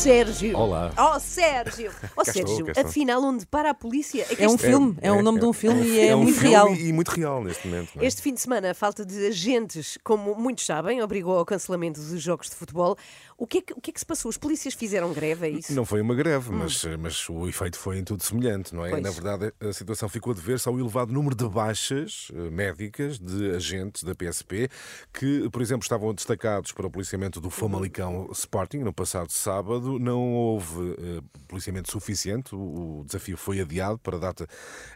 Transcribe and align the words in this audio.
Sérgio. 0.00 0.56
Olá. 0.56 0.90
Oh, 0.96 1.20
Sérgio. 1.20 1.90
Oh, 2.16 2.24
Cá 2.24 2.32
Sérgio, 2.32 2.52
estou, 2.52 2.64
cá 2.66 2.72
estou. 2.72 2.86
afinal, 2.86 3.22
onde 3.22 3.46
para 3.46 3.70
a 3.70 3.74
polícia? 3.74 4.22
É 4.30 4.34
que 4.34 4.42
É 4.42 4.48
um 4.48 4.54
este, 4.54 4.66
filme, 4.66 4.96
é, 5.00 5.12
o 5.12 5.22
nome 5.22 5.38
de 5.40 5.44
um 5.46 5.52
filme 5.52 5.86
e 5.86 6.00
é, 6.00 6.16
um 6.16 6.22
muito 6.22 6.38
filme 6.38 6.50
real. 6.50 6.74
E 6.74 6.92
muito 6.92 7.08
real 7.08 7.44
neste 7.44 7.66
momento. 7.68 7.90
não 7.94 8.02
é? 8.02 8.06
este 8.06 8.22
fim 8.22 8.32
de 8.34 8.40
semana, 8.40 8.70
a 8.70 8.74
falta 8.74 9.04
de 9.04 9.26
agentes, 9.26 9.98
como 10.02 10.34
muitos 10.34 10.64
sabem, 10.64 11.02
obrigou 11.02 11.36
ao 11.38 11.44
cancelamento 11.44 12.00
dos 12.00 12.20
jogos 12.22 12.48
de 12.48 12.56
futebol. 12.56 12.96
O 13.38 13.46
que 13.46 13.58
é 13.58 13.60
que, 13.62 13.72
o 13.72 13.80
que, 13.80 13.90
é 13.90 13.92
que 13.94 13.98
se 14.00 14.04
passou? 14.04 14.28
Os 14.28 14.36
polícias 14.36 14.74
fizeram 14.74 15.14
greve, 15.14 15.46
é 15.46 15.50
isso? 15.50 15.72
Não 15.72 15.86
foi 15.86 16.02
uma 16.02 16.14
greve, 16.14 16.50
mas, 16.50 16.84
mas 16.98 17.26
o 17.30 17.48
efeito 17.48 17.78
foi 17.78 17.98
em 17.98 18.04
tudo 18.04 18.22
semelhante, 18.22 18.74
não 18.74 18.84
é? 18.84 18.90
Pois. 18.90 19.02
Na 19.02 19.10
verdade, 19.10 19.52
a 19.60 19.72
situação 19.72 20.10
ficou 20.10 20.32
a 20.32 20.36
dever-se 20.36 20.68
ao 20.68 20.78
elevado 20.78 21.10
número 21.10 21.34
de 21.34 21.48
baixas 21.48 22.28
eh, 22.34 22.50
médicas 22.50 23.18
de 23.18 23.52
agentes 23.52 24.02
da 24.02 24.14
PSP 24.14 24.68
que, 25.10 25.48
por 25.48 25.62
exemplo, 25.62 25.84
estavam 25.84 26.12
destacados 26.12 26.72
para 26.72 26.86
o 26.86 26.90
policiamento 26.90 27.40
do 27.40 27.48
Famalicão 27.48 28.28
Sporting 28.32 28.78
no 28.80 28.92
passado 28.92 29.30
sábado. 29.30 29.89
Não 29.98 30.32
houve 30.34 30.92
eh, 30.98 31.20
policiamento 31.48 31.90
suficiente, 31.90 32.54
o, 32.54 33.00
o 33.00 33.04
desafio 33.04 33.36
foi 33.36 33.60
adiado 33.60 33.98
para 33.98 34.16
a 34.16 34.20
data 34.20 34.46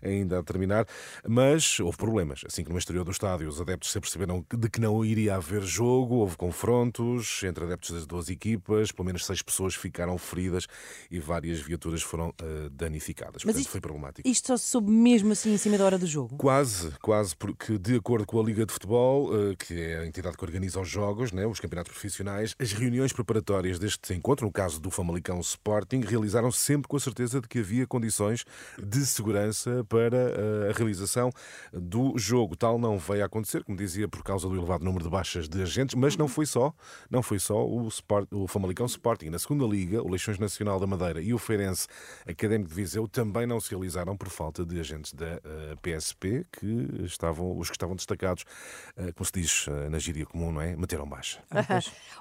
ainda 0.03 0.39
a 0.39 0.42
terminar, 0.42 0.86
mas 1.27 1.78
houve 1.81 1.97
problemas. 1.97 2.42
Assim 2.47 2.64
que 2.64 2.70
no 2.73 2.78
exterior 2.78 3.05
do 3.05 3.11
estádio 3.11 3.48
os 3.48 3.61
adeptos 3.61 3.91
se 3.91 3.98
aperceberam 3.98 4.45
de 4.56 4.69
que 4.70 4.81
não 4.81 5.05
iria 5.05 5.36
haver 5.36 5.62
jogo, 5.62 6.17
houve 6.17 6.36
confrontos 6.36 7.42
entre 7.45 7.64
adeptos 7.64 7.91
das 7.91 8.06
duas 8.06 8.28
equipas, 8.28 8.91
pelo 8.92 9.06
menos 9.06 9.25
seis 9.27 9.42
pessoas 9.42 9.75
ficaram 9.75 10.17
feridas 10.19 10.67
e 11.11 11.19
várias 11.19 11.61
viaturas 11.61 12.03
foram 12.03 12.33
eh, 12.41 12.69
danificadas. 12.73 13.42
Portanto, 13.42 13.61
isto- 13.61 13.70
foi 13.70 13.81
problemático. 13.81 14.29
Isto 14.29 14.47
só 14.48 14.56
se 14.56 14.67
soube 14.67 14.91
mesmo 14.91 15.33
assim 15.33 15.53
em 15.53 15.58
cima 15.58 15.77
da 15.79 15.84
hora 15.84 15.98
do 15.98 16.06
jogo. 16.06 16.36
Quase, 16.36 16.91
quase, 17.03 17.34
porque 17.36 17.79
de 17.79 17.97
acordo 17.97 18.27
com 18.27 18.41
a 18.41 18.42
Liga 18.45 18.64
de 18.67 18.73
Futebol, 18.73 19.31
eh, 19.34 19.56
que 19.56 19.75
é 19.81 19.98
a 20.01 20.06
entidade 20.06 20.36
que 20.36 20.45
organiza 20.45 20.81
os 20.81 20.89
jogos, 20.89 21.33
né, 21.33 21.47
os 21.47 21.61
campeonatos 21.61 21.92
profissionais, 21.92 22.55
as 22.58 22.73
reuniões 22.73 23.12
preparatórias 23.12 23.79
deste 23.79 24.14
encontro, 24.14 24.47
no 24.47 24.53
caso 24.53 24.81
do 24.84 24.90
Famalicão 24.90 25.40
Sporting, 25.40 26.00
realizaram 26.00 26.52
sempre 26.52 26.88
com 26.88 26.96
a 26.96 27.00
certeza 27.00 27.40
de 27.40 27.48
que 27.48 27.58
havia 27.58 27.86
condições 27.86 28.44
de 28.78 29.06
segurança 29.06 29.82
para 29.88 30.16
eh, 30.16 30.70
a 30.70 30.72
realização 30.77 31.30
do 31.72 32.18
jogo. 32.18 32.54
Tal 32.54 32.78
não 32.78 32.98
veio 32.98 33.22
a 33.22 33.27
acontecer, 33.27 33.64
como 33.64 33.78
dizia, 33.78 34.06
por 34.06 34.22
causa 34.22 34.46
do 34.46 34.55
elevado 34.55 34.84
número 34.84 35.02
de 35.02 35.10
baixas 35.10 35.48
de 35.48 35.62
agentes, 35.62 35.94
mas 35.94 36.18
não 36.18 36.28
foi 36.28 36.44
só, 36.44 36.72
não 37.10 37.22
foi 37.22 37.38
só 37.38 37.66
o, 37.66 37.88
Sport, 37.88 38.28
o 38.30 38.46
Famalicão 38.46 38.84
Sporting. 38.84 39.30
Na 39.30 39.38
segunda 39.38 39.64
Liga, 39.64 40.02
o 40.02 40.08
Leixões 40.08 40.38
Nacional 40.38 40.78
da 40.78 40.86
Madeira 40.86 41.22
e 41.22 41.32
o 41.32 41.38
Feirense 41.38 41.88
Académico 42.28 42.68
de 42.68 42.74
Viseu 42.74 43.08
também 43.08 43.46
não 43.46 43.58
se 43.60 43.70
realizaram 43.70 44.14
por 44.16 44.28
falta 44.28 44.66
de 44.66 44.78
agentes 44.78 45.14
da 45.14 45.40
eh, 45.42 45.77
PSP, 45.80 46.46
que 46.52 47.05
estavam, 47.05 47.56
os 47.56 47.70
que 47.70 47.77
estavam 47.77 47.96
destacados, 47.96 48.44
eh, 48.98 49.12
como 49.12 49.24
se 49.24 49.32
diz 49.32 49.66
eh, 49.68 49.88
na 49.88 49.98
gíria 49.98 50.27
comum, 50.27 50.52
não 50.52 50.60
é? 50.60 50.77
Meteram 50.77 51.08
baixa. 51.08 51.42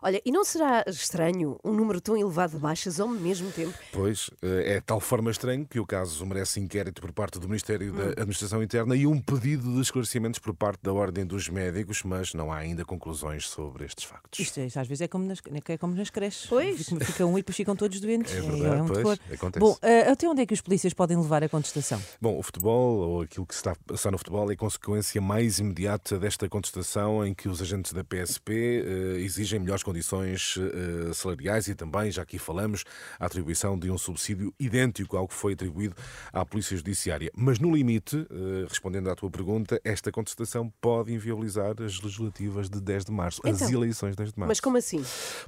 Olha, 0.01 0.21
e 0.25 0.31
não 0.31 0.45
será 0.45 0.85
estranho 0.87 1.59
um 1.63 1.73
número 1.73 1.99
tão 1.99 2.15
elevado 2.15 2.52
de 2.53 2.59
baixas 2.59 2.99
ao 2.99 3.07
mesmo 3.07 3.51
tempo? 3.51 3.73
Pois, 3.91 4.29
eh, 4.41 4.73
é 4.73 4.75
de 4.75 4.81
tal 4.81 4.99
forma 4.99 5.31
estranho 5.31 5.65
que 5.65 5.79
o 5.79 5.85
caso 5.85 6.25
merece 6.25 6.59
inquérito 6.59 7.01
por 7.01 7.11
parte 7.11 7.39
do 7.39 7.47
Ministério 7.47 7.91
da 7.93 8.03
Administração 8.21 8.61
Interna 8.63 8.95
e 8.95 9.05
um 9.07 9.19
pedido 9.19 9.73
de 9.75 9.81
esclarecimentos 9.81 10.39
por 10.39 10.53
parte 10.53 10.79
da 10.83 10.93
Ordem 10.93 11.25
dos 11.25 11.49
Médicos, 11.49 12.03
mas 12.03 12.33
não 12.33 12.51
há 12.51 12.57
ainda 12.57 12.85
conclusões 12.85 13.47
sobre 13.47 13.85
estes 13.85 14.03
factos. 14.05 14.39
Isto, 14.39 14.59
é- 14.59 14.65
isto 14.67 14.79
às 14.79 14.87
vezes 14.87 15.01
é 15.01 15.07
como 15.07 15.25
nas, 15.25 15.39
é 15.67 15.77
como 15.77 15.95
nas 15.95 16.09
creches. 16.09 16.45
Pois. 16.47 16.87
Fica, 16.87 17.05
fica 17.05 17.25
um 17.25 17.37
e 17.37 17.41
depois 17.41 17.55
ficam 17.55 17.75
todos 17.75 17.99
doentes. 17.99 18.33
É 18.33 18.41
verdade, 18.41 18.81
um 18.81 18.85
pois, 18.87 19.19
acontece. 19.31 19.59
Bom, 19.59 19.77
eh, 19.81 20.09
até 20.11 20.27
onde 20.27 20.41
é 20.41 20.45
que 20.45 20.53
os 20.53 20.61
polícias 20.61 20.93
podem 20.93 21.17
levar 21.17 21.43
a 21.43 21.49
contestação? 21.49 22.01
Bom, 22.21 22.37
o 22.37 22.43
futebol, 22.43 22.97
ou 22.97 23.21
aquilo 23.21 23.45
que 23.45 23.53
se 23.53 23.59
está 23.59 23.71
a 23.71 23.75
passar 23.75 24.11
no 24.11 24.17
futebol, 24.17 24.49
é 24.49 24.53
a 24.53 24.57
consequência 24.57 25.21
mais 25.21 25.59
imediata 25.59 26.19
desta 26.19 26.47
contestação 26.49 27.25
em 27.25 27.33
que 27.33 27.47
os 27.49 27.61
agentes 27.61 27.93
da 27.93 28.03
PSP 28.03 28.53
eh, 28.53 29.19
exigem 29.21 29.59
melhores 29.59 29.83
condições 29.83 30.55
eh, 30.57 31.13
salariais 31.13 31.67
e 31.67 31.75
também, 31.75 32.11
já 32.11 32.21
aqui 32.21 32.37
falamos, 32.43 32.83
a 33.19 33.25
atribuição 33.25 33.77
de 33.77 33.89
um 33.89 33.97
subsídio 33.97 34.53
idêntico 34.59 35.17
ao 35.17 35.27
que 35.27 35.33
foi 35.33 35.53
atribuído 35.53 35.95
à 36.31 36.45
Polícia 36.45 36.75
Judiciária. 36.77 37.31
Mas, 37.35 37.59
no 37.59 37.73
limite, 37.75 38.27
eh, 38.29 38.65
respondendo 38.67 39.09
à 39.09 39.15
tua 39.15 39.29
pergunta, 39.29 39.79
esta 39.83 40.11
contestação 40.11 40.71
pode 40.81 41.13
inviabilizar 41.13 41.71
as 41.81 41.99
legislativas 42.01 42.69
de 42.69 42.79
10 42.81 43.05
de 43.05 43.11
março, 43.11 43.41
as 43.45 43.61
Então, 43.61 43.71
eleições 43.71 44.11
de 44.11 44.17
10 44.17 44.33
de 44.33 44.39
março. 44.39 44.49
Mas 44.49 44.59
como 44.59 44.77
assim? 44.77 45.03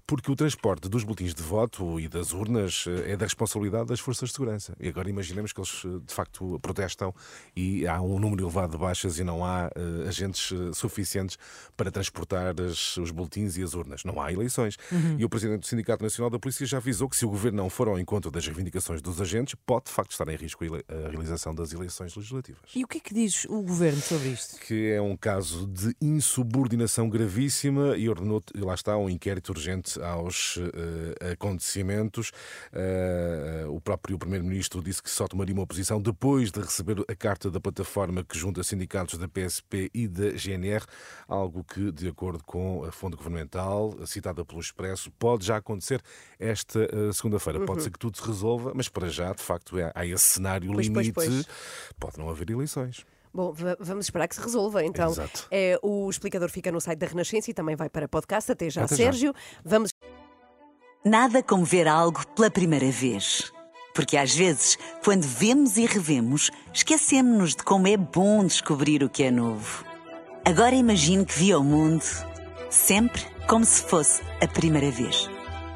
Porque 0.08 0.32
o 0.32 0.36
transporte 0.36 0.88
dos 0.90 1.04
boletins 1.04 1.34
de 1.34 1.44
voto 1.44 2.00
e 2.00 2.08
das 2.08 2.32
urnas 2.34 2.86
eh, 2.88 3.12
é 3.12 3.18
da 3.18 3.26
responsabilidade 3.26 3.88
das 3.88 4.00
forças 4.00 4.30
de 4.30 4.36
segurança. 4.36 4.76
E 4.80 4.88
agora 4.88 5.10
imaginemos 5.10 5.52
que 5.54 5.60
eles 5.60 5.84
eh, 5.86 6.00
de 6.06 6.14
facto 6.14 6.60
protestam 6.62 7.14
e 7.56 7.86
há 7.88 8.02
um 8.02 8.20
número 8.20 8.44
elevado 8.44 8.72
de 8.74 8.78
baixas 8.78 9.20
e 9.20 9.24
não 9.24 9.44
há 9.44 9.70
eh, 9.76 10.08
agentes 10.08 10.52
suficientes 10.74 11.38
para 11.76 11.92
transportar 11.92 12.60
as- 12.62 12.98
os 12.98 13.12
boletins 13.12 13.58
e 13.58 13.64
as 13.64 13.74
urnas. 13.74 14.04
Não 14.04 14.22
há 14.22 14.32
eleições. 14.32 14.78
Uhum. 14.92 15.16
E 15.20 15.26
o 15.26 15.30
presidente 15.30 15.62
do 15.62 15.66
Sindicato 15.68 16.04
Nacional 16.04 16.30
da 16.30 16.40
Polícia 16.40 16.66
já 16.66 16.80
avisou 16.86 17.10
que 17.10 17.18
se 17.18 17.26
o 17.26 17.30
governo 17.30 17.58
não 17.58 17.70
for 17.70 17.88
ao 17.88 18.00
encontro 18.00 18.30
das 18.30 18.46
reivindicações 18.46 19.02
dos 19.02 19.20
agentes, 19.20 19.56
pode 19.66 19.86
de 19.86 19.92
facto 19.92 20.12
estar 20.12 20.28
em 20.30 20.36
risco 20.36 20.64
a 20.64 21.10
realização 21.10 21.54
das 21.54 21.74
eleições 21.74 22.16
legislativas 22.16 22.62
E 22.76 22.84
o 22.84 22.88
que 22.88 23.00
é 23.00 23.02
que 23.02 23.14
diz 23.14 23.46
o 23.46 23.62
governo 23.64 24.00
sobre 24.00 24.30
isto? 24.30 24.60
que 24.60 24.92
é 24.92 25.02
um 25.02 25.18
caso 25.18 25.66
de 25.68 25.96
insubordinação 26.00 27.10
gravíssima 27.10 27.98
e 27.98 28.08
ordenou, 28.08 28.42
e 28.54 28.60
lá 28.60 28.76
está, 28.76 28.96
um 28.98 29.10
inquérito 29.10 29.50
urgente 29.50 30.00
aos 30.02 30.58
eh, 30.58 31.32
acontecimentos. 31.32 32.32
Eh, 32.72 33.66
o 33.68 33.82
próprio 33.82 34.18
Primeiro-Ministro 34.20 34.82
disse 34.84 35.02
que 35.02 35.10
só 35.10 35.28
tomaria 35.28 35.54
uma 35.54 35.66
posição 35.66 36.00
depois 36.02 36.52
de 36.52 36.60
receber 36.60 37.04
a 37.10 37.16
carta 37.16 37.50
da 37.50 37.60
plataforma 37.60 38.24
que 38.24 38.38
junta 38.38 38.64
sindicatos 38.64 39.18
da 39.18 39.28
PSP 39.28 39.90
e 39.94 40.08
da 40.08 40.32
GNR, 40.32 40.86
algo 41.28 41.64
que, 41.64 41.92
de 41.92 42.08
acordo 42.08 42.44
com 42.44 42.84
a 42.84 42.92
fonte 42.92 43.18
governamental, 43.18 43.96
citada 44.06 44.46
pelo 44.46 44.62
Expresso, 44.62 45.12
pode 45.12 45.46
já 45.46 45.58
acontecer 45.58 46.02
esta 46.84 46.96
eh, 46.96 47.12
segunda-feira. 47.14 47.60
Pode 47.66 47.84
ser 47.84 47.90
que 47.92 48.00
tudo 48.00 48.18
se 48.18 48.24
resolva, 48.26 48.72
mas 48.76 48.88
para 48.90 49.08
já, 49.08 49.32
de 49.34 49.42
facto, 49.42 49.78
é- 49.78 49.92
há 49.96 50.06
esse 50.06 50.24
cenário 50.24 50.72
Pois, 50.74 50.90
pois, 50.90 51.08
limite. 51.08 51.14
pois. 51.14 51.48
Pode 52.00 52.18
não 52.18 52.30
haver 52.30 52.50
eleições. 52.50 53.06
Bom, 53.34 53.52
va- 53.52 53.76
vamos 53.80 54.06
esperar 54.06 54.28
que 54.28 54.36
se 54.36 54.42
resolva 54.42 54.84
então. 54.84 55.12
Exato. 55.12 55.48
É, 55.52 55.78
o 55.82 56.10
explicador 56.10 56.50
fica 56.50 56.72
no 56.72 56.80
site 56.80 57.00
da 57.00 57.08
Renascença 57.08 57.52
e 57.52 57.54
também 57.54 57.76
vai 57.76 57.90
para 57.90 58.08
podcast. 58.08 58.52
Até 58.52 58.70
já, 58.70 58.84
Até 58.86 58.96
já. 58.96 59.04
Sérgio. 59.04 59.34
Vamos 59.64 59.90
Nada 61.04 61.44
como 61.44 61.64
ver 61.64 61.88
algo 61.88 62.26
pela 62.30 62.50
primeira 62.50 62.90
vez. 62.90 63.52
Porque 63.94 64.18
às 64.18 64.34
vezes, 64.34 64.78
quando 65.04 65.24
vemos 65.24 65.78
e 65.78 65.86
revemos, 65.86 66.50
esquecemos-nos 66.74 67.56
de 67.56 67.64
como 67.64 67.88
é 67.88 67.96
bom 67.96 68.44
descobrir 68.46 69.04
o 69.04 69.10
que 69.10 69.24
é 69.24 69.32
novo. 69.32 69.86
Agora 70.44 70.74
imagine 70.76 71.26
que 71.26 71.34
viu 71.38 71.60
o 71.60 71.64
mundo 71.64 72.04
sempre 72.70 73.22
como 73.48 73.64
se 73.64 73.84
fosse 73.84 74.22
a 74.42 74.48
primeira 74.48 74.90
vez. 74.92 75.30